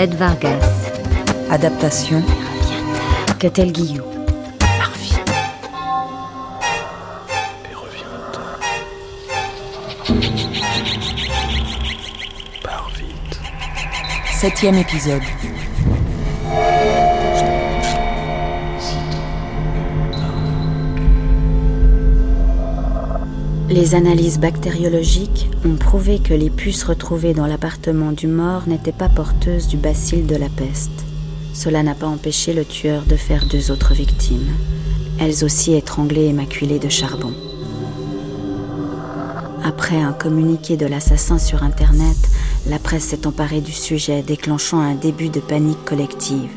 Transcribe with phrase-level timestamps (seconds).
[0.00, 0.64] Fred Vargas.
[1.50, 2.22] Adaptation.
[3.38, 4.02] Catel Guillou.
[14.40, 15.20] Septième épisode.
[23.70, 29.08] Les analyses bactériologiques ont prouvé que les puces retrouvées dans l'appartement du mort n'étaient pas
[29.08, 30.90] porteuses du bacille de la peste.
[31.54, 34.50] Cela n'a pas empêché le tueur de faire deux autres victimes,
[35.20, 37.32] elles aussi étranglées et maculées de charbon.
[39.62, 42.16] Après un communiqué de l'assassin sur Internet,
[42.68, 46.50] la presse s'est emparée du sujet, déclenchant un début de panique collective.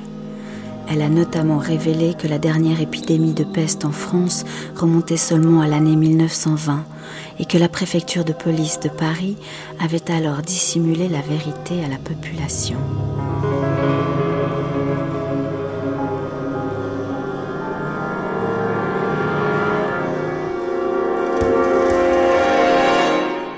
[0.90, 5.68] Elle a notamment révélé que la dernière épidémie de peste en France remontait seulement à
[5.68, 6.86] l'année 1920
[7.40, 9.38] et que la préfecture de police de Paris
[9.80, 12.78] avait alors dissimulé la vérité à la population.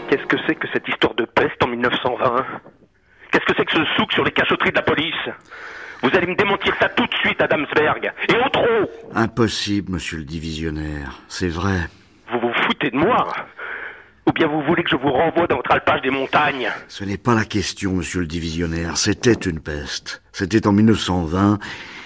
[0.09, 2.45] Qu'est-ce que c'est que cette histoire de peste en 1920
[3.31, 5.29] Qu'est-ce que c'est que ce souk sur les cachotteries de la police?
[6.01, 8.13] Vous allez me démentir ça tout de suite, Adamsberg.
[8.29, 11.19] Et au trop Impossible, monsieur le divisionnaire.
[11.27, 11.88] C'est vrai.
[12.31, 13.27] Vous vous foutez de moi
[14.27, 17.17] Ou bien vous voulez que je vous renvoie dans votre alpage des montagnes Ce n'est
[17.17, 18.97] pas la question, monsieur le divisionnaire.
[18.97, 20.23] C'était une peste.
[20.31, 21.59] C'était en 1920.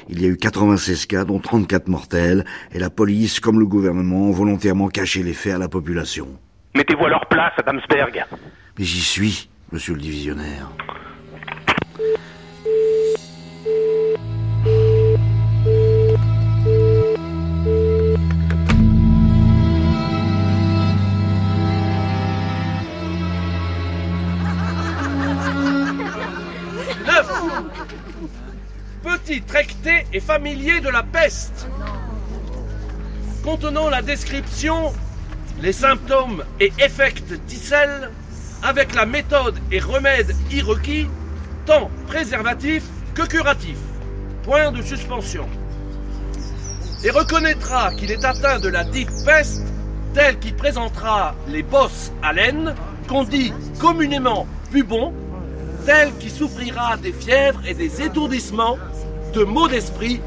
[0.09, 4.27] Il y a eu 96 cas, dont 34 mortels, et la police, comme le gouvernement,
[4.27, 6.27] ont volontairement caché les faits à la population.
[6.76, 8.26] Mettez-vous à leur place, Adamsberg.
[8.77, 10.71] Mais j'y suis, monsieur le divisionnaire.
[30.30, 31.67] Familier de la peste.
[33.44, 34.94] Contenant la description,
[35.60, 38.12] les symptômes et effects d'Issel,
[38.62, 41.08] avec la méthode et remède y requis,
[41.66, 42.84] tant préservatif
[43.16, 43.76] que curatif.
[44.44, 45.50] Point de suspension.
[47.04, 49.64] Et reconnaîtra qu'il est atteint de la dite peste,
[50.14, 52.76] tel qui présentera les bosses à laine,
[53.08, 55.12] qu'on dit communément bubon,
[55.88, 58.78] tel qui souffrira des fièvres et des étourdissements,
[59.34, 60.22] de maux d'esprit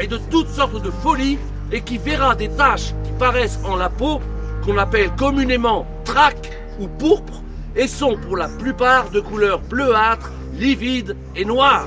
[0.00, 1.38] et de toutes sortes de folies,
[1.72, 4.20] et qui verra des taches qui paraissent en la peau,
[4.64, 7.42] qu'on appelle communément trac ou pourpre,
[7.76, 11.86] et sont pour la plupart de couleur bleuâtre, livide et noire.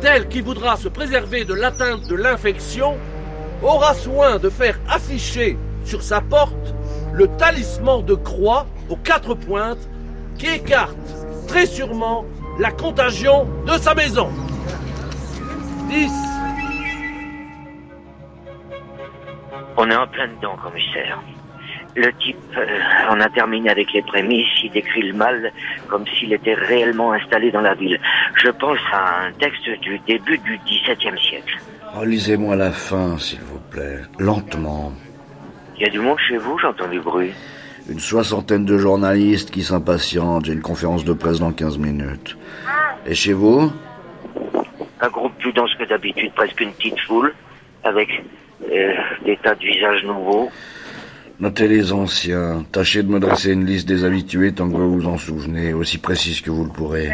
[0.00, 2.96] Tel qui voudra se préserver de l'atteinte de l'infection,
[3.62, 6.74] aura soin de faire afficher sur sa porte
[7.12, 9.88] le talisman de croix aux quatre pointes
[10.38, 10.96] qui écarte
[11.46, 12.24] très sûrement
[12.58, 14.28] la contagion de sa maison.
[15.92, 16.10] 10.
[19.76, 21.20] On est en plein dedans, commissaire.
[21.94, 25.52] Le type euh, en a terminé avec les prémices, il décrit le mal
[25.88, 28.00] comme s'il était réellement installé dans la ville.
[28.42, 31.58] Je pense à un texte du début du XVIIe siècle.
[31.94, 33.98] Relisez-moi la fin, s'il vous plaît.
[34.18, 34.94] Lentement.
[35.76, 37.32] Il y a du monde chez vous, j'entends du bruit.
[37.90, 40.46] Une soixantaine de journalistes qui s'impatientent.
[40.46, 42.38] J'ai une conférence de presse dans 15 minutes.
[43.04, 43.70] Et chez vous?
[45.02, 47.34] Un groupe plus dense que d'habitude, presque une petite foule,
[47.84, 48.08] avec
[48.70, 48.92] euh,
[49.24, 50.50] des tas de visages nouveaux.
[51.40, 52.64] Notez les anciens.
[52.70, 55.98] Tâchez de me dresser une liste des habitués tant que vous vous en souvenez, aussi
[55.98, 57.10] précise que vous le pourrez.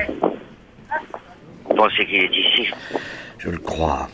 [1.65, 2.69] Vous pensez qu'il est ici
[3.39, 4.09] Je le crois.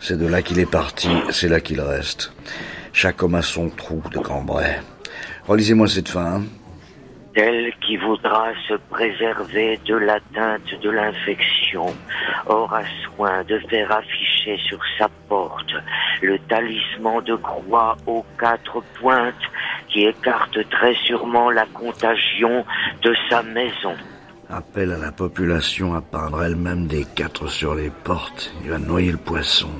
[0.00, 2.32] C'est de là qu'il est parti, c'est là qu'il reste.
[2.92, 4.80] Chaque homme a son trou de Cambrai.
[5.46, 6.36] Relisez-moi cette fin.
[6.36, 6.42] hein.
[7.34, 11.86] Tel qui voudra se préserver de l'atteinte de l'infection
[12.46, 15.72] aura soin de faire afficher sur sa porte
[16.22, 19.34] le talisman de croix aux quatre pointes
[19.88, 22.64] qui écarte très sûrement la contagion
[23.02, 23.94] de sa maison.
[24.48, 28.52] Appelle à la population à peindre elle-même des quatre sur les portes.
[28.64, 29.70] Il va noyer le poisson.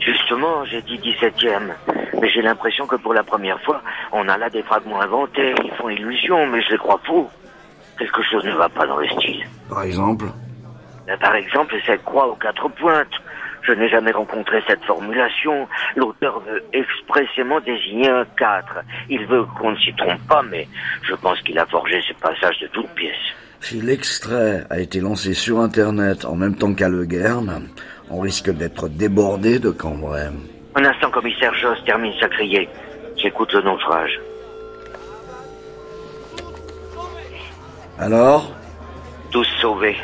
[0.00, 1.74] Justement, j'ai dit 17e,
[2.20, 3.82] mais j'ai l'impression que pour la première fois,
[4.12, 7.28] on a là des fragments inventés, ils font illusion, mais je les crois faux.
[7.98, 9.44] Quelque chose ne va pas dans le style.
[9.68, 10.26] Par exemple
[11.06, 13.14] Ben, Par exemple, cette croix aux quatre pointes.
[13.62, 15.68] Je n'ai jamais rencontré cette formulation.
[15.96, 18.82] L'auteur veut expressément désigner un 4.
[19.10, 20.66] Il veut qu'on ne s'y trompe pas, mais
[21.02, 23.14] je pense qu'il a forgé ce passage de toutes pièces.
[23.60, 27.68] Si l'extrait a été lancé sur Internet en même temps qu'à Le Guerne,
[28.10, 30.28] On risque d'être débordé de Cambrai.
[30.74, 32.66] Un instant, commissaire Joss termine sa criée.
[33.18, 34.20] J'écoute le naufrage.
[37.98, 38.52] Alors?
[39.32, 39.96] Tous sauvés.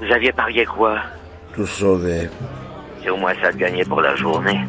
[0.00, 0.98] Vous aviez parié quoi?
[1.54, 2.28] Tout sauvé.
[3.02, 4.60] C'est au moins ça de gagner pour la journée.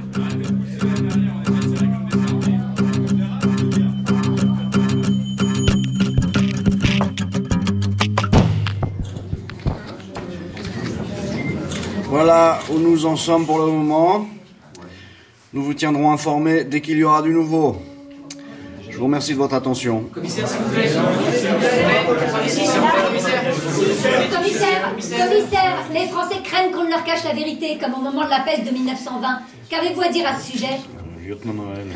[12.05, 14.25] Voilà où nous en sommes pour le moment.
[15.55, 17.77] Nous vous tiendrons informés dès qu'il y aura du nouveau.
[18.89, 20.03] Je vous remercie de votre attention.
[20.13, 20.49] Commissaire,
[24.29, 28.41] commissaire, les Français craignent qu'on ne leur cache la vérité, comme au moment de la
[28.41, 29.39] peste de 1920.
[29.69, 30.81] Qu'avez-vous à dire à ce sujet?
[31.25, 31.87] Lieutenant Noël.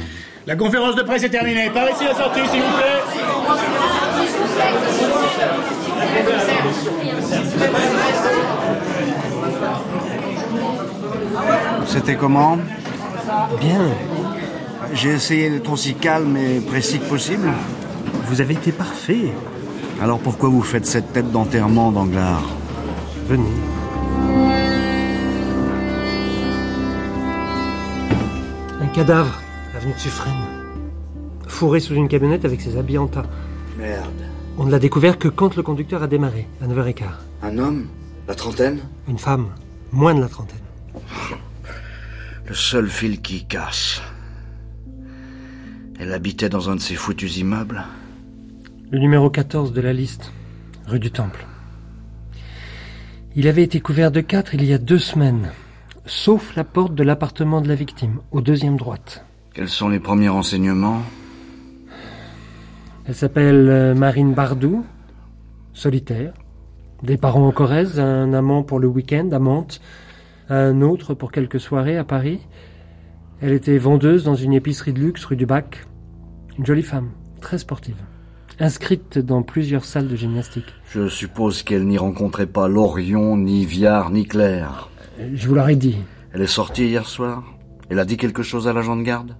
[0.47, 1.69] La conférence de presse est terminée.
[1.69, 3.03] Par ici la sortie, s'il vous plaît.
[11.85, 12.57] C'était comment?
[13.59, 13.89] Bien.
[14.93, 17.49] J'ai essayé d'être aussi calme et précis que possible.
[18.25, 19.31] Vous avez été parfait.
[20.01, 22.49] Alors pourquoi vous faites cette tête d'enterrement d'Anglard
[23.27, 23.43] Venez.
[28.81, 29.41] Un cadavre,
[29.75, 30.33] avenue de Suffren.
[31.47, 33.25] Fourré sous une camionnette avec ses habits en tas.
[33.77, 34.05] Merde.
[34.57, 37.03] On ne l'a découvert que quand le conducteur a démarré, à 9h15.
[37.43, 37.87] Un homme?
[38.27, 38.79] La trentaine?
[39.07, 39.47] Une femme,
[39.91, 40.57] moins de la trentaine.
[42.49, 44.01] Le seul fil qui casse.
[45.99, 47.83] Elle habitait dans un de ces foutus immeubles
[48.89, 50.33] Le numéro 14 de la liste,
[50.87, 51.45] rue du Temple.
[53.35, 55.51] Il avait été couvert de quatre il y a deux semaines,
[56.07, 59.23] sauf la porte de l'appartement de la victime, au deuxième droite.
[59.53, 61.03] Quels sont les premiers renseignements?
[63.05, 64.83] Elle s'appelle euh, Marine Bardou,
[65.73, 66.33] solitaire.
[67.03, 69.81] Des parents en Corrèze, un amant pour le week-end à Mantes,
[70.49, 72.39] un autre pour quelques soirées à Paris.
[73.41, 75.85] Elle était vendeuse dans une épicerie de luxe rue du Bac.
[76.57, 77.95] Une jolie femme, très sportive.
[78.59, 80.73] Inscrite dans plusieurs salles de gymnastique.
[80.89, 84.89] Je suppose qu'elle n'y rencontrait pas Lorion, ni Viard, ni Claire.
[85.33, 85.97] Je vous l'aurais dit.
[86.33, 87.43] Elle est sortie hier soir
[87.89, 89.37] Elle a dit quelque chose à l'agent de garde?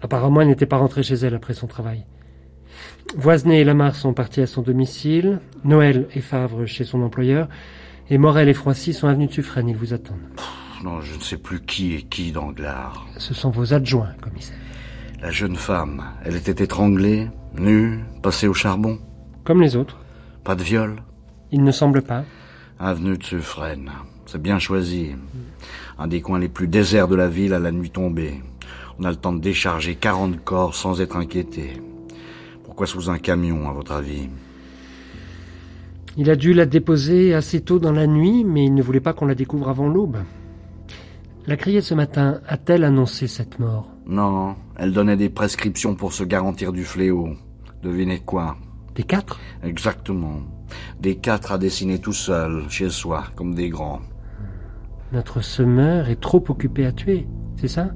[0.00, 2.06] Apparemment, elle n'était pas rentrée chez elle après son travail.
[3.16, 7.48] Voisenet et Lamar sont partis à son domicile, Noël et Favre chez son employeur,
[8.10, 10.18] et Morel et Froissy sont avenue de Suffren, ils vous attendent.
[10.84, 13.06] Non, je ne sais plus qui est qui d'Anglard.
[13.18, 14.56] Ce sont vos adjoints, commissaire.
[15.20, 18.98] La jeune femme, elle était étranglée, nue, passée au charbon.
[19.44, 19.98] Comme les autres.
[20.42, 21.02] Pas de viol.
[21.52, 22.24] Il ne semble pas.
[22.80, 23.90] Avenue de Suffren.
[24.26, 25.14] C'est bien choisi.
[25.98, 28.42] Un des coins les plus déserts de la ville à la nuit tombée.
[28.98, 31.80] On a le temps de décharger 40 corps sans être inquiété.
[32.64, 34.28] Pourquoi sous un camion, à votre avis?
[36.16, 39.14] Il a dû la déposer assez tôt dans la nuit, mais il ne voulait pas
[39.14, 40.18] qu'on la découvre avant l'aube.
[41.46, 46.22] La criée ce matin a-t-elle annoncé cette mort Non, elle donnait des prescriptions pour se
[46.22, 47.30] garantir du fléau.
[47.82, 48.56] Devinez quoi
[48.94, 50.40] Des quatre Exactement.
[51.00, 54.00] Des quatre à dessiner tout seul, chez soi, comme des grands.
[55.12, 57.90] Notre semeur est trop occupé à tuer, c'est ça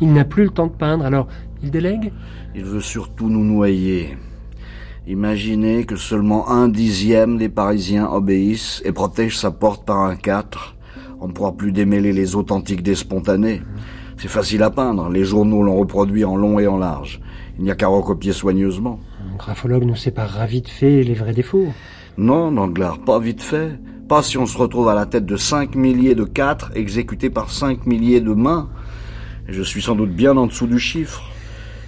[0.00, 1.28] Il n'a plus le temps de peindre, alors
[1.62, 2.12] il délègue?
[2.54, 4.16] Il veut surtout nous noyer.
[5.08, 10.76] Imaginez que seulement un dixième des Parisiens obéissent et protègent sa porte par un quatre.
[11.20, 13.62] On ne pourra plus démêler les authentiques des spontanés.
[14.16, 17.20] C'est facile à peindre, les journaux l'ont reproduit en long et en large.
[17.58, 19.00] Il n'y a qu'à recopier soigneusement.
[19.32, 21.72] Un graphologue nous séparera vite fait les vrais défauts.
[22.16, 23.80] Non, Danglars, pas vite fait.
[24.08, 27.50] Pas si on se retrouve à la tête de cinq milliers de quatre exécutés par
[27.50, 28.70] cinq milliers de mains.
[29.48, 31.24] Je suis sans doute bien en dessous du chiffre.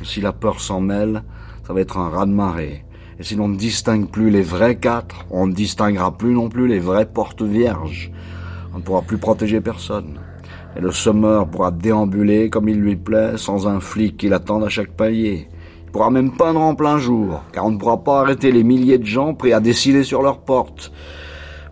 [0.03, 1.23] Si la peur s'en mêle,
[1.65, 2.85] ça va être un raz-de-marée.
[3.19, 6.67] Et si l'on ne distingue plus les vrais quatre, on ne distinguera plus non plus
[6.67, 8.11] les vraies portes vierges.
[8.75, 10.19] On ne pourra plus protéger personne.
[10.77, 14.69] Et le sommeur pourra déambuler comme il lui plaît, sans un flic qui l'attende à
[14.69, 15.49] chaque palier.
[15.87, 18.99] Il pourra même peindre en plein jour, car on ne pourra pas arrêter les milliers
[18.99, 20.91] de gens prêts à décider sur leurs portes.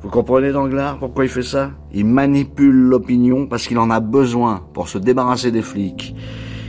[0.03, 1.73] Vous comprenez, Danglars, pourquoi il fait ça?
[1.93, 6.15] Il manipule l'opinion parce qu'il en a besoin pour se débarrasser des flics.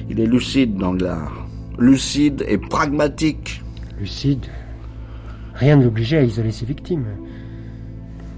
[0.10, 1.46] Il est lucide, Danglars.
[1.77, 3.63] Lucide et pragmatique.
[4.00, 4.46] Lucide.
[5.56, 7.06] Rien ne l'obligeait à isoler ses victimes.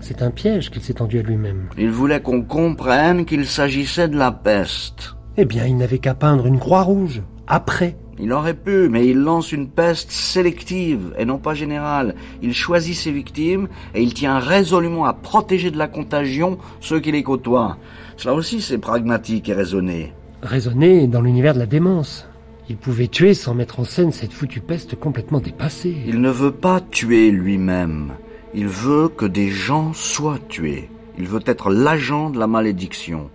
[0.02, 1.70] C'est un piège qu'il s'est tendu à lui-même.
[1.78, 5.16] Il voulait qu'on comprenne qu'il s'agissait de la peste.
[5.38, 7.24] Eh bien, il n'avait qu'à peindre une croix rouge.
[7.48, 7.98] Après.
[8.18, 12.16] Il aurait pu, mais il lance une peste sélective et non pas générale.
[12.42, 17.12] Il choisit ses victimes et il tient résolument à protéger de la contagion ceux qui
[17.12, 17.78] les côtoient.
[18.16, 20.14] Cela aussi, c'est pragmatique et raisonné.
[20.42, 22.26] Raisonné dans l'univers de la démence.
[22.68, 25.96] Il pouvait tuer sans mettre en scène cette foutue peste complètement dépassée.
[26.08, 28.14] Il ne veut pas tuer lui-même.
[28.56, 30.90] Il veut que des gens soient tués.
[31.18, 33.30] Il veut être l'agent de la malédiction.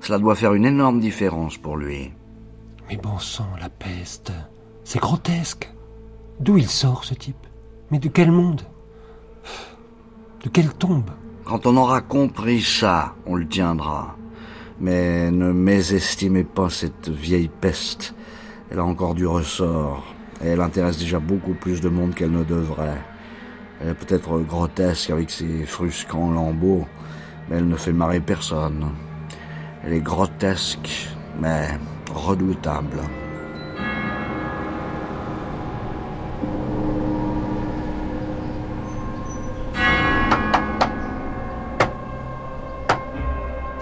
[0.00, 2.12] Cela doit faire une énorme différence pour lui.
[2.88, 4.32] Mais bon sang, la peste.
[4.84, 5.72] C'est grotesque.
[6.38, 7.46] D'où il sort, ce type?
[7.90, 8.62] Mais de quel monde?
[10.44, 11.10] De quelle tombe?
[11.44, 14.16] Quand on aura compris ça, on le tiendra.
[14.78, 18.14] Mais ne mésestimez pas cette vieille peste.
[18.70, 20.04] Elle a encore du ressort.
[20.44, 23.00] Et elle intéresse déjà beaucoup plus de monde qu'elle ne devrait.
[23.80, 26.86] Elle est peut-être grotesque avec ses frusquants lambeaux,
[27.48, 28.90] mais elle ne fait marrer personne.
[29.84, 31.08] Elle est grotesque,
[31.40, 31.68] mais
[32.12, 33.00] redoutable.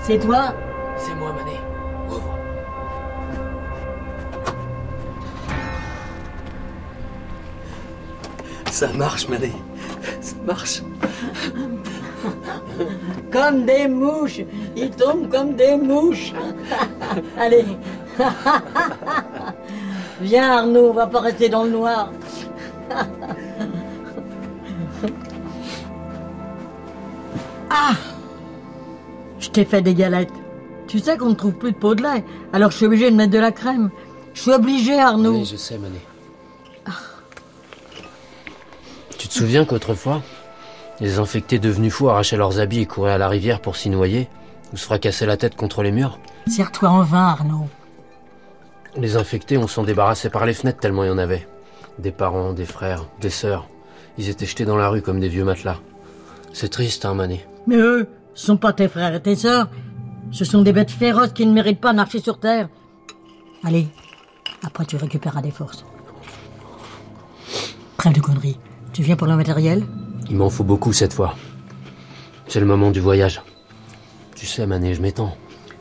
[0.02, 0.52] C'est toi?
[8.74, 9.52] Ça marche, Manet.
[10.20, 10.82] Ça marche.
[13.30, 14.40] Comme des mouches.
[14.74, 16.32] Ils tombent comme des mouches.
[17.38, 17.66] Allez.
[20.20, 22.10] Viens Arnaud, on va pas rester dans le noir.
[27.70, 27.92] ah
[29.38, 30.32] Je t'ai fait des galettes.
[30.88, 33.14] Tu sais qu'on ne trouve plus de pot de lait, alors je suis obligé de
[33.14, 33.90] mettre de la crème.
[34.32, 35.34] Je suis obligé, Arnaud.
[35.34, 36.00] Oui, je sais, Manet.
[39.34, 40.22] Te souviens qu'autrefois,
[41.00, 44.28] les infectés devenus fous arrachaient leurs habits et couraient à la rivière pour s'y noyer
[44.72, 46.20] ou se fracasser la tête contre les murs?
[46.46, 47.68] Serre-toi en vain, Arnaud.
[48.96, 51.48] Les infectés, on s'en débarrassait par les fenêtres tellement il y en avait.
[51.98, 53.66] Des parents, des frères, des sœurs.
[54.18, 55.80] Ils étaient jetés dans la rue comme des vieux matelas.
[56.52, 59.68] C'est triste, hein, Manet Mais eux, ce sont pas tes frères et tes sœurs.
[60.30, 62.68] Ce sont des bêtes féroces qui ne méritent pas de marcher sur terre.
[63.64, 63.88] Allez,
[64.64, 65.84] après tu récupéreras des forces.
[67.96, 68.58] Trêve de conneries.
[68.94, 69.84] Tu viens pour le matériel?
[70.30, 71.34] Il m'en faut beaucoup cette fois.
[72.46, 73.42] C'est le moment du voyage.
[74.36, 75.36] Tu sais, Manet, je m'étends.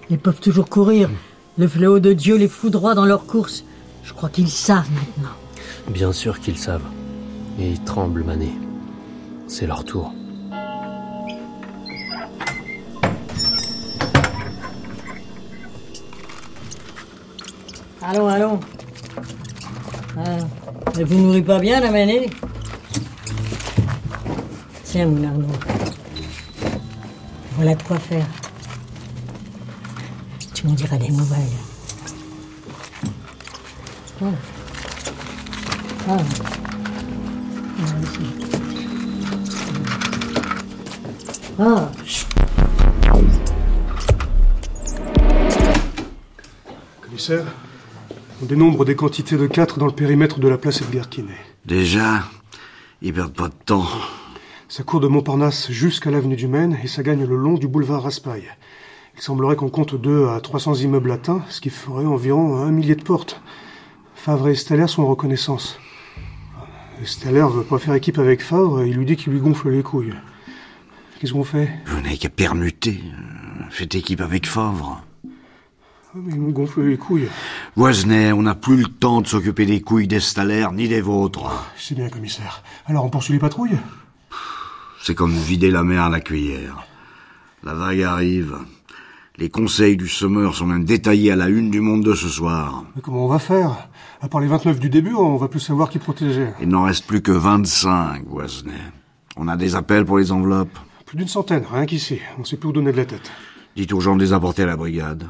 [0.09, 1.11] Ils peuvent toujours courir.
[1.59, 3.65] Le fléau de Dieu les foudroie dans leur course.
[4.03, 5.35] Je crois qu'ils savent maintenant.
[5.89, 6.81] Bien sûr qu'ils savent.
[7.59, 8.51] Et ils tremblent, Manet.
[9.47, 10.11] C'est leur tour.
[18.01, 18.59] Allons, allons.
[20.17, 20.37] Ah,
[20.97, 22.31] elle vous nourrit pas bien, la manée
[24.93, 25.47] Tiens, mon Arnaud.
[27.55, 28.27] Voilà de quoi faire.
[30.53, 31.41] Tu m'en diras des nouvelles.
[34.21, 34.25] Oh.
[41.57, 41.91] Ah.
[47.01, 47.45] Commissaire,
[48.43, 51.33] on dénombre des quantités de 4 dans le périmètre de la place Edgar Quinet.
[51.65, 52.25] Déjà,
[53.01, 53.87] ils perdent pas de temps.
[54.75, 58.01] Ça court de Montparnasse jusqu'à l'avenue du Maine et ça gagne le long du boulevard
[58.01, 58.45] Raspail.
[59.15, 62.95] Il semblerait qu'on compte 2 à 300 immeubles atteints, ce qui ferait environ un millier
[62.95, 63.39] de portes.
[64.15, 65.77] Favre et Steller sont en reconnaissance.
[67.03, 70.15] Steller veut pas faire équipe avec Favre, il lui dit qu'il lui gonfle les couilles.
[71.19, 71.69] Qu'est-ce qu'on fait?
[71.85, 72.99] Vous n'avez qu'à permuter.
[73.69, 75.03] Faites équipe avec Favre.
[75.23, 77.27] Ah, mais il me gonfle les couilles.
[77.75, 81.71] Voisenet, on n'a plus le temps de s'occuper des couilles d'Estaler ni des vôtres.
[81.77, 82.63] C'est bien, commissaire.
[82.87, 83.77] Alors on poursuit les patrouilles?
[85.05, 86.87] C'est comme vider la mer à la cuillère.
[87.61, 88.55] La vague arrive.
[89.35, 92.85] Les conseils du semeur sont même détaillés à la une du monde de ce soir.
[92.95, 93.89] Mais comment on va faire?
[94.21, 96.47] À part les 29 du début, on va plus savoir qui protéger.
[96.61, 98.71] Il n'en reste plus que 25, Voisenet.
[99.35, 100.79] On a des appels pour les enveloppes.
[101.05, 102.19] Plus d'une centaine, rien qu'ici.
[102.39, 103.29] On sait plus où donner de la tête.
[103.75, 105.27] Dites aux gens de les apporter à la brigade.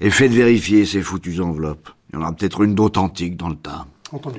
[0.00, 1.90] Et faites vérifier ces foutues enveloppes.
[2.08, 3.84] Il y en aura peut-être une d'authentique dans le tas.
[4.12, 4.38] Entendu.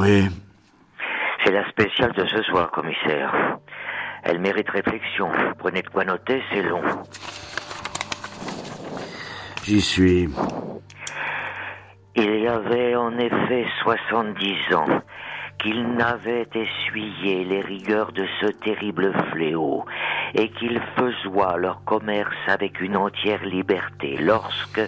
[0.00, 0.26] Oui.
[1.44, 3.58] C'est la spéciale de ce soir, commissaire.
[4.22, 5.28] Elle mérite réflexion.
[5.58, 6.80] Prenez de quoi noter, c'est long.
[9.64, 10.26] J'y suis.
[12.16, 15.02] Il y avait en effet 70 ans
[15.62, 19.84] qu'il n'avait essuyé les rigueurs de ce terrible fléau
[20.34, 24.80] et qu'ils faisoient leur commerce avec une entière liberté lorsque,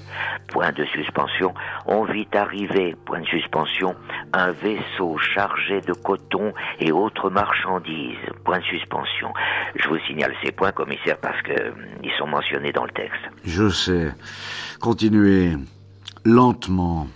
[0.48, 1.54] point de suspension,
[1.86, 3.94] on vit arriver, point de suspension,
[4.32, 9.32] un vaisseau chargé de coton et autres marchandises, point de suspension.
[9.76, 11.70] Je vous signale ces points, commissaire, parce que euh,
[12.02, 13.22] ils sont mentionnés dans le texte.
[13.44, 14.12] Je sais.
[14.80, 15.56] Continuez.
[16.24, 17.06] Lentement.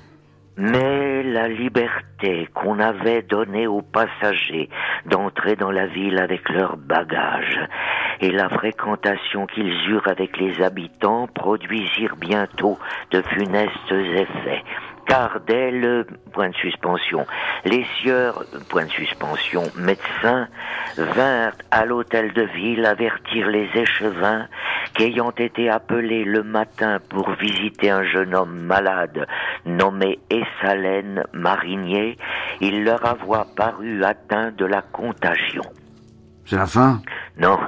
[0.59, 4.71] Mais la liberté qu'on avait donnée aux passagers
[5.05, 7.61] d'entrer dans la ville avec leurs bagages
[8.21, 12.79] et la fréquentation qu'ils eurent avec les habitants produisirent bientôt
[13.11, 14.65] de funestes effets.
[15.07, 17.27] Car dès le point de suspension,
[17.65, 20.49] les sieurs, point de suspension, médecins,
[20.97, 24.47] vinrent à l'hôtel de ville avertir les échevins
[24.97, 29.27] qu'ayant été appelés le matin pour visiter un jeune homme malade
[29.65, 32.17] nommé Essalène Marinier,
[32.61, 35.65] il leur avoit paru atteint de la contagion.
[36.47, 37.03] C'est la fin?
[37.37, 37.59] Non.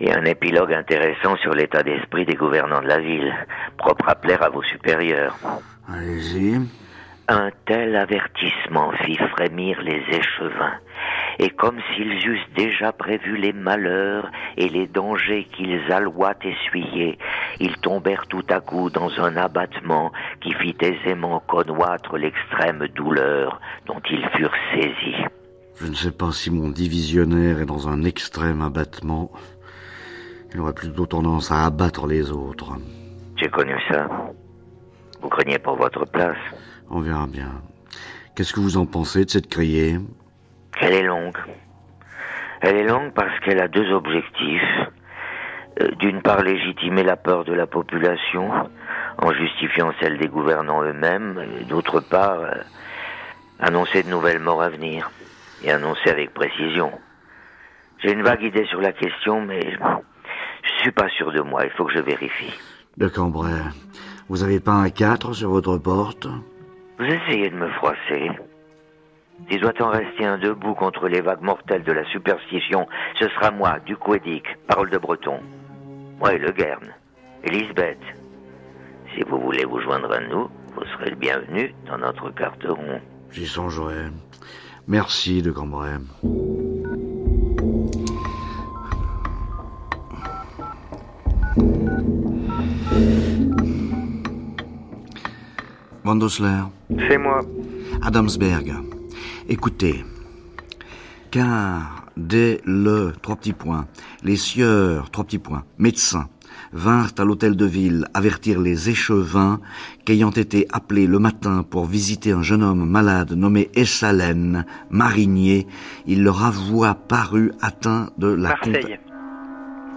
[0.00, 3.34] Il y a un épilogue intéressant sur l'état d'esprit des gouvernants de la ville,
[3.76, 5.36] propre à plaire à vos supérieurs.
[5.92, 6.58] Allez-y.
[7.28, 10.78] Un tel avertissement fit frémir les échevins,
[11.42, 17.18] et comme s'ils eussent déjà prévu les malheurs et les dangers qu'ils alloient essuyer,
[17.60, 24.02] ils tombèrent tout à coup dans un abattement qui fit aisément connoître l'extrême douleur dont
[24.10, 25.24] ils furent saisis.
[25.76, 29.32] Je ne sais pas si mon divisionnaire est dans un extrême abattement.
[30.52, 32.74] Il aurait plutôt tendance à abattre les autres.
[33.36, 34.06] J'ai connu ça.
[35.22, 36.36] Vous craignez pour votre place
[36.90, 37.62] On verra bien.
[38.34, 39.98] Qu'est-ce que vous en pensez de cette criée?
[40.80, 41.36] Elle est longue.
[42.62, 44.80] Elle est longue parce qu'elle a deux objectifs.
[45.80, 48.50] Euh, D'une part, légitimer la peur de la population
[49.18, 51.44] en justifiant celle des gouvernants eux-mêmes.
[51.68, 52.52] D'autre part, euh,
[53.60, 55.10] annoncer de nouvelles morts à venir
[55.62, 56.90] et annoncer avec précision.
[58.02, 59.60] J'ai une vague idée sur la question, mais
[60.62, 61.64] je suis pas sûr de moi.
[61.64, 62.54] Il faut que je vérifie.
[62.96, 63.52] De Cambrai,
[64.28, 66.26] vous avez pas un 4 sur votre porte?
[66.98, 68.30] Vous essayez de me froisser.
[69.48, 72.86] S'il doit en rester un debout contre les vagues mortelles de la superstition,
[73.18, 75.40] ce sera moi, du Quédic, parole de breton.
[76.18, 76.94] Moi et Le Guerne.
[77.44, 78.00] Elisabeth.
[79.14, 83.00] Si vous voulez vous joindre à nous, vous serez le bienvenu dans notre carteron.
[83.32, 84.08] J'y songerai.
[84.86, 85.96] Merci de Cambrai.
[96.04, 96.62] Van Dosler.
[97.08, 97.40] C'est moi.
[98.02, 98.99] Adamsberg.
[99.52, 100.04] Écoutez.
[101.32, 103.86] Car dès le, trois petits points,
[104.22, 106.28] les sieurs, trois petits points, médecins,
[106.72, 109.58] vinrent à l'hôtel de ville avertir les échevins
[110.06, 115.66] qu'ayant été appelés le matin pour visiter un jeune homme malade nommé Essalène, marinier,
[116.06, 119.00] il leur avoua paru atteint de la Marseille.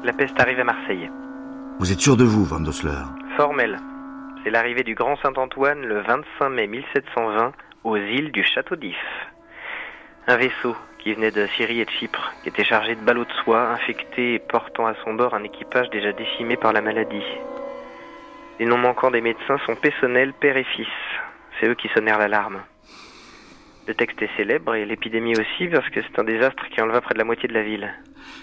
[0.04, 1.12] La peste arrive à Marseille.
[1.78, 3.04] Vous êtes sûr de vous, Van Dosler?
[3.38, 3.78] Formel.
[4.44, 7.52] C'est l'arrivée du Grand Saint-Antoine le 25 mai 1720
[7.84, 8.98] aux îles du Château d'If.
[10.26, 13.34] Un vaisseau qui venait de Syrie et de Chypre, qui était chargé de ballots de
[13.44, 17.26] soie, infectés et portant à son bord un équipage déjà décimé par la maladie.
[18.58, 20.88] Les noms manquants des médecins sont Pessonnel, père et fils.
[21.60, 22.62] C'est eux qui sonnèrent l'alarme.
[23.86, 27.16] Le texte est célèbre et l'épidémie aussi parce que c'est un désastre qui enleva près
[27.16, 27.94] de la moitié de la ville.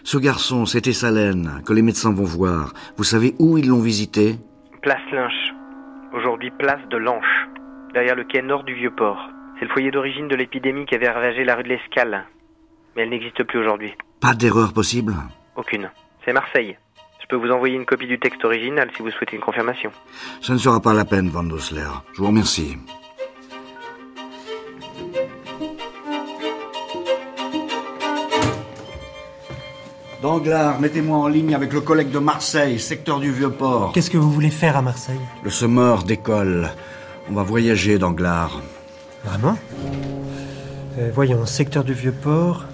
[0.04, 2.74] Ce garçon, c'était Salène, que les médecins vont voir.
[2.98, 4.36] Vous savez où ils l'ont visité?
[4.82, 5.54] Place Lynch.
[6.12, 7.48] Aujourd'hui place de Lanche,
[7.94, 9.30] derrière le quai nord du Vieux-Port.
[9.60, 12.24] C'est le foyer d'origine de l'épidémie qui avait ravagé la rue de l'Escale.
[12.96, 13.92] Mais elle n'existe plus aujourd'hui.
[14.18, 15.14] Pas d'erreur possible
[15.54, 15.90] Aucune.
[16.24, 16.78] C'est Marseille.
[17.22, 19.92] Je peux vous envoyer une copie du texte original si vous souhaitez une confirmation.
[20.40, 21.84] Ça ne sera pas la peine, Van Dosler.
[22.14, 22.78] Je vous remercie.
[30.22, 33.92] Danglars, mettez-moi en ligne avec le collègue de Marseille, secteur du Vieux-Port.
[33.92, 35.20] Qu'est-ce que vous voulez faire à Marseille?
[35.44, 36.70] Le semeur décolle.
[37.30, 38.62] On va voyager, Danglars.
[39.24, 39.56] Vraiment
[40.98, 42.64] Euh, Voyons, secteur du Vieux-Port.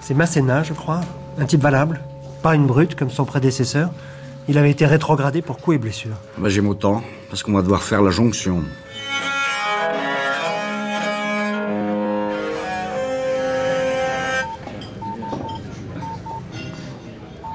[0.00, 1.00] C'est Masséna, je crois.
[1.38, 2.00] Un type valable.
[2.42, 3.90] Pas une brute comme son prédécesseur.
[4.48, 6.16] Il avait été rétrogradé pour coups et blessures.
[6.38, 8.62] Bah, J'aime autant, parce qu'on va devoir faire la jonction.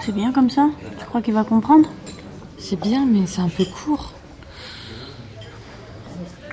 [0.01, 0.69] C'est bien comme ça?
[0.99, 1.89] Tu crois qu'il va comprendre?
[2.57, 4.13] C'est bien, mais c'est un peu court.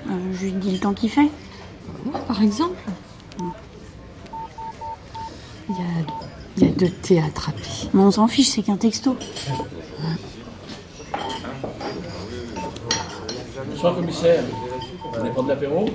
[0.07, 1.29] Euh, Je lui dis le temps qu'il fait.
[2.27, 2.77] Par exemple.
[5.69, 5.83] Il y a,
[6.57, 7.61] il y a deux thés à attraper.
[7.93, 9.15] Mais on s'en fiche, c'est qu'un texto.
[13.69, 14.43] Bonsoir, commissaire.
[15.13, 15.85] Vous voulez prendre l'apéro?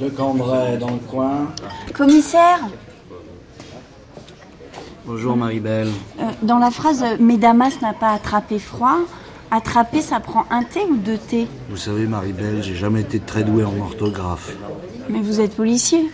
[0.00, 1.48] De Cambrai, dans le coin.
[1.94, 2.60] Commissaire?
[5.06, 5.90] Bonjour, Marie-Belle.
[6.20, 8.98] euh, Dans la phrase euh, Mesdamas n'a pas attrapé froid,
[9.50, 11.48] attraper ça prend un thé ou deux thés?
[11.68, 14.56] Vous savez, Marie-Belle, j'ai jamais été très doué en orthographe.
[15.12, 16.10] Mais vous êtes policier.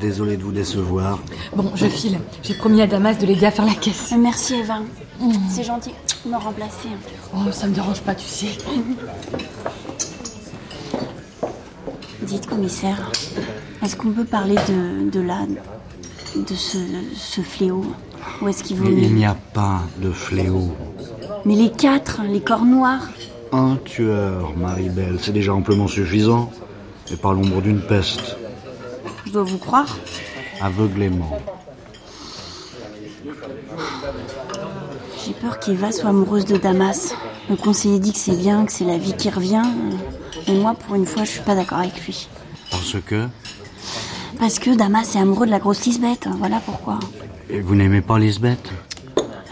[0.00, 1.18] Désolé de vous décevoir.
[1.56, 2.18] Bon, je file.
[2.42, 4.10] J'ai promis à Damas de l'aider à faire la caisse.
[4.12, 4.78] Euh, Merci Eva.
[5.50, 5.90] C'est gentil
[6.24, 6.88] de me remplacer.
[7.34, 8.48] Oh, ça me dérange pas, tu sais.
[12.22, 13.10] Dites commissaire,
[13.82, 15.46] est-ce qu'on peut parler de, de là,
[16.36, 16.78] de ce,
[17.14, 17.84] ce fléau?
[18.42, 19.02] Ou est-ce qu'il vaut Mais mieux?
[19.04, 20.74] il n'y a pas de fléau.
[21.46, 23.08] Mais les quatre, les corps noirs.
[23.52, 26.50] Un tueur, Marie-Belle, c'est déjà amplement suffisant.
[27.10, 28.36] Et pas l'ombre d'une peste.
[29.30, 29.96] Je dois vous croire.
[30.60, 31.30] Aveuglément.
[35.24, 37.14] J'ai peur qu'Eva soit amoureuse de Damas.
[37.48, 39.62] Le conseiller dit que c'est bien, que c'est la vie qui revient.
[40.48, 42.28] Et moi, pour une fois, je suis pas d'accord avec lui.
[42.72, 43.28] Parce que?
[44.40, 46.26] Parce que Damas est amoureux de la grosse Lisbeth.
[46.38, 46.98] Voilà pourquoi.
[47.48, 48.72] Et vous n'aimez pas Lisbeth?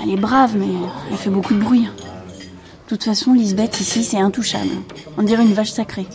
[0.03, 0.75] Elle est brave, mais
[1.09, 1.85] elle fait beaucoup de bruit.
[1.85, 4.71] De toute façon, Lisbeth, ici, c'est intouchable.
[5.17, 6.09] On dirait une vache sacrée.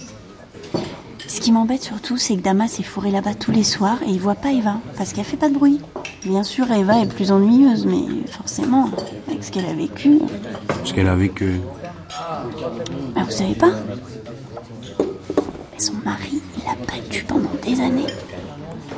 [1.43, 4.17] Ce qui m'embête surtout, c'est que Damas est fourré là-bas tous les soirs et il
[4.17, 5.81] voit pas Eva, parce qu'elle fait pas de bruit.
[6.23, 8.89] Bien sûr, Eva est plus ennuyeuse, mais forcément,
[9.27, 10.19] avec ce qu'elle a vécu...
[10.85, 11.59] Ce qu'elle a vécu.
[13.13, 13.71] Bah, vous savez pas
[15.77, 18.07] Son mari, il l'a battue pendant des années.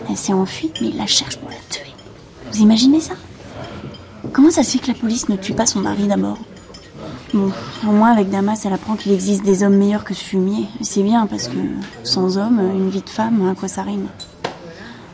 [0.08, 1.96] Elle s'est enfuie, mais il la cherche pour la tuer.
[2.52, 3.16] Vous imaginez ça?
[4.34, 6.38] Comment ça se fait que la police ne tue pas son mari d'abord?
[7.36, 7.52] Bon,
[7.86, 10.70] au moins avec Damas, elle apprend qu'il existe des hommes meilleurs que ce fumier.
[10.80, 11.58] C'est bien parce que
[12.06, 14.08] sans homme, une vie de femme, à quoi ça rime?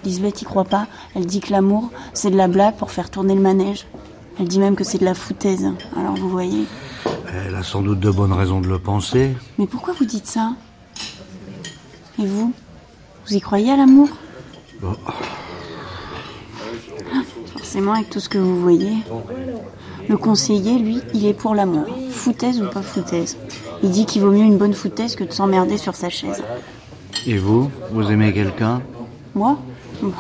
[0.04, 0.86] Lisbeth y croit pas.
[1.16, 3.88] Elle dit que l'amour, c'est de la blague pour faire tourner le manège.
[4.40, 5.68] Elle dit même que c'est de la foutaise.
[5.98, 6.68] Alors vous voyez.
[7.34, 9.36] Elle a sans doute de bonnes raisons de le penser.
[9.58, 10.54] Mais pourquoi vous dites ça?
[12.20, 12.54] Et vous?
[13.26, 14.10] Vous y croyez à l'amour?
[14.80, 14.96] Bon,
[17.72, 18.98] Forcément, avec tout ce que vous voyez.
[20.10, 21.86] Le conseiller, lui, il est pour l'amour.
[22.10, 23.38] Foutaise ou pas foutaise.
[23.82, 26.44] Il dit qu'il vaut mieux une bonne foutaise que de s'emmerder sur sa chaise.
[27.26, 28.82] Et vous Vous aimez quelqu'un?
[29.36, 29.58] Moi?
[30.02, 30.12] Bon,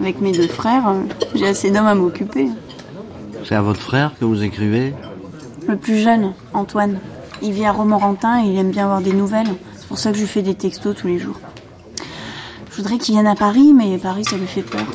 [0.00, 1.02] Avec mes deux frères, euh,
[1.34, 2.48] j'ai assez d'hommes à m'occuper.
[3.44, 4.94] C'est à votre frère que vous écrivez?
[5.66, 7.00] Le plus jeune, Antoine.
[7.42, 9.54] Il vit à Romorantin et il aime bien avoir des nouvelles.
[9.76, 11.38] C'est pour ça que je lui fais des textos tous les jours.
[12.70, 14.86] Je voudrais qu'il vienne à Paris, mais Paris, ça lui fait peur.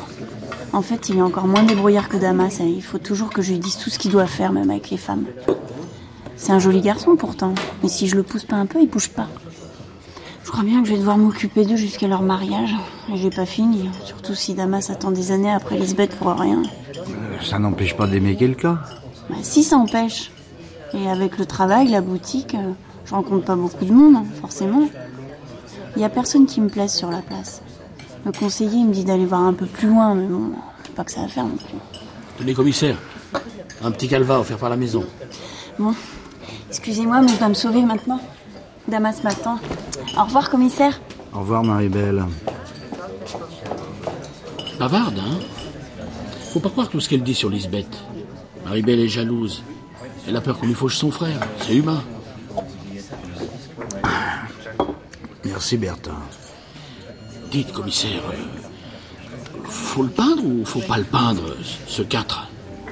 [0.74, 2.58] En fait, il est encore moins débrouillard que Damas.
[2.60, 4.96] Il faut toujours que je lui dise tout ce qu'il doit faire, même avec les
[4.96, 5.24] femmes.
[6.36, 9.10] C'est un joli garçon pourtant, mais si je le pousse pas un peu, il bouge
[9.10, 9.28] pas.
[10.42, 12.74] Je crois bien que je vais devoir m'occuper d'eux jusqu'à leur mariage.
[13.12, 16.62] Et j'ai pas fini, surtout si Damas attend des années après Lisbeth pour rien.
[16.96, 17.02] Euh,
[17.40, 18.80] Ça n'empêche pas d'aimer quelqu'un.
[19.30, 20.32] Bah, si ça empêche.
[20.92, 22.72] Et avec le travail, la boutique, euh,
[23.04, 24.88] je rencontre pas beaucoup de monde, hein, forcément.
[25.96, 27.62] Il y a personne qui me plaise sur la place.
[28.24, 30.52] Le conseiller il me dit d'aller voir un peu plus loin, mais bon,
[30.84, 31.76] c'est pas que ça va faire non plus.
[32.38, 32.96] Tenez, commissaire.
[33.82, 35.04] Un petit calva offert par la maison.
[35.78, 35.94] Bon,
[36.70, 38.20] excusez-moi, mais je dois me sauver maintenant.
[38.88, 39.58] Damas m'attend.
[40.18, 41.00] Au revoir, commissaire.
[41.34, 42.24] Au revoir, Marie-Belle.
[44.78, 45.38] Bavarde, hein
[46.52, 48.02] Faut pas croire tout ce qu'elle dit sur Lisbeth.
[48.64, 49.62] Maribel est jalouse.
[50.26, 51.38] Elle a peur qu'on lui fauche son frère.
[51.60, 52.02] C'est humain.
[55.44, 56.12] Merci, Bertha.
[57.54, 58.20] Dites, commissaire,
[59.62, 61.54] faut le peindre ou faut pas le peindre,
[61.86, 62.48] ce 4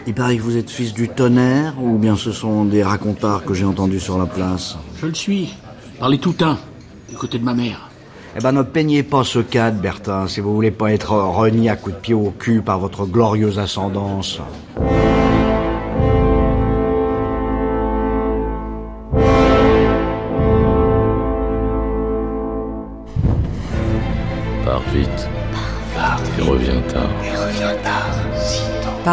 [0.07, 3.55] Il paraît que vous êtes fils du tonnerre, ou bien ce sont des racontards que
[3.55, 4.77] j'ai entendus sur la place?
[5.01, 5.53] Je le suis.
[5.98, 6.61] Par les toutins,
[7.09, 7.90] du côté de ma mère.
[8.37, 11.75] Eh ben, ne peignez pas ce cadre, Bertha, si vous voulez pas être renié à
[11.75, 14.38] coups de pied au cul par votre glorieuse ascendance.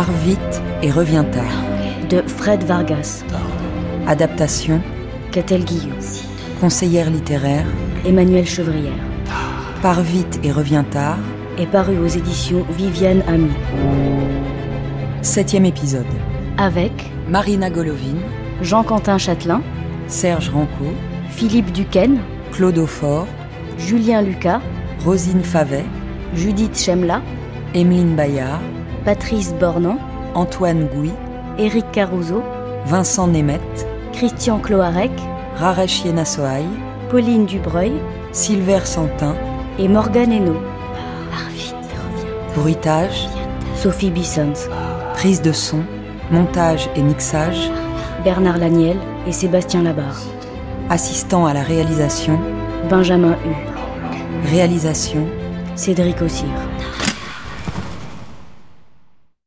[0.10, 1.44] Pars vite et reviens tard.
[2.10, 3.24] De Fred Vargas.
[4.08, 4.82] Adaptation
[5.32, 6.24] Catel Guillot.
[6.60, 7.68] Conseillère littéraire
[8.04, 8.92] Emmanuel Chevrière.
[9.84, 11.20] Pars vite et reviens tard.
[11.60, 13.52] Est paru aux éditions Viviane Ami.
[15.22, 16.08] Septième épisode.
[16.58, 18.22] Avec Marina Golovine,
[18.64, 19.62] Jean-Quentin Châtelain,
[20.08, 20.92] Serge Ranco,
[21.30, 22.18] Philippe Duquesne,
[22.52, 23.28] Claude Aufort,
[23.78, 24.62] Julien Lucas,
[25.06, 25.86] Rosine Favet,
[26.34, 27.22] Judith Chemla,
[27.76, 28.62] Emeline Bayard,
[29.06, 29.98] Patrice Bornan,
[30.36, 31.12] Antoine Gouy,
[31.58, 32.44] Éric Caruso,
[32.86, 35.12] Vincent Nemeth, Christian Cloarec,
[35.58, 36.66] Raresh Yenasoaï,
[37.10, 37.94] Pauline Dubreuil
[38.32, 39.36] Silver Santin,
[39.80, 40.62] et Morgane Hainaut.
[42.56, 43.28] bruitage,
[43.76, 44.68] Sophie Bissons,
[45.14, 45.80] prise de son,
[46.32, 47.72] montage et mixage,
[48.24, 50.22] Bernard Laniel et Sébastien Labarre.
[50.90, 52.40] assistant à la réalisation,
[52.90, 55.26] Benjamin Hu, réalisation,
[55.76, 56.48] Cédric Ossire.